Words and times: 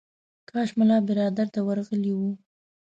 کاش 0.49 0.69
ملا 0.79 0.97
برادر 1.07 1.47
ته 1.53 1.59
ورغلی 1.63 2.11
و. 2.15 2.19